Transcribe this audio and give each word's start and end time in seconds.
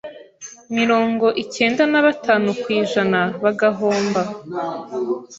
mirongo 0.77 1.25
icyenda 1.43 1.83
na 1.91 1.99
batanu 2.05 2.47
kwijana 2.63 3.19
bagahomba. 3.43 4.21